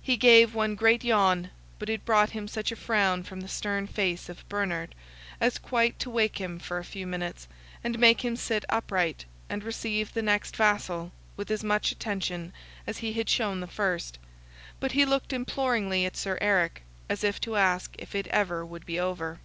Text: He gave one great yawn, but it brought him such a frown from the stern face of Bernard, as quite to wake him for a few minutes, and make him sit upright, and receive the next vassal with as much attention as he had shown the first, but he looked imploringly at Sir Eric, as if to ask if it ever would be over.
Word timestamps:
He 0.00 0.16
gave 0.16 0.54
one 0.54 0.74
great 0.74 1.04
yawn, 1.04 1.50
but 1.78 1.90
it 1.90 2.06
brought 2.06 2.30
him 2.30 2.48
such 2.48 2.72
a 2.72 2.76
frown 2.76 3.22
from 3.24 3.42
the 3.42 3.46
stern 3.46 3.86
face 3.86 4.30
of 4.30 4.48
Bernard, 4.48 4.94
as 5.38 5.58
quite 5.58 5.98
to 5.98 6.08
wake 6.08 6.38
him 6.40 6.58
for 6.58 6.78
a 6.78 6.82
few 6.82 7.06
minutes, 7.06 7.46
and 7.84 7.98
make 7.98 8.24
him 8.24 8.36
sit 8.36 8.64
upright, 8.70 9.26
and 9.50 9.62
receive 9.62 10.14
the 10.14 10.22
next 10.22 10.56
vassal 10.56 11.12
with 11.36 11.50
as 11.50 11.62
much 11.62 11.92
attention 11.92 12.54
as 12.86 12.96
he 12.96 13.12
had 13.12 13.28
shown 13.28 13.60
the 13.60 13.66
first, 13.66 14.18
but 14.80 14.92
he 14.92 15.04
looked 15.04 15.34
imploringly 15.34 16.06
at 16.06 16.16
Sir 16.16 16.38
Eric, 16.40 16.80
as 17.10 17.22
if 17.22 17.38
to 17.42 17.56
ask 17.56 17.94
if 17.98 18.14
it 18.14 18.28
ever 18.28 18.64
would 18.64 18.86
be 18.86 18.98
over. 18.98 19.40